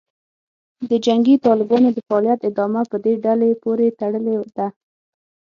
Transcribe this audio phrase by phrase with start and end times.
[0.89, 4.67] د جنګي طالبانو د فعالیت ادامه په دې ډلې پورې تړلې ده